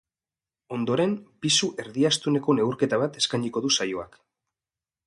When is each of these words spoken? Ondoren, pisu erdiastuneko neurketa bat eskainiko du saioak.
Ondoren, 0.77 1.13
pisu 1.47 1.69
erdiastuneko 1.85 2.57
neurketa 2.61 3.01
bat 3.05 3.21
eskainiko 3.23 3.65
du 3.69 3.73
saioak. 3.79 4.21